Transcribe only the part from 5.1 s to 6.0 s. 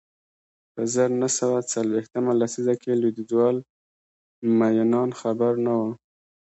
خبر نه و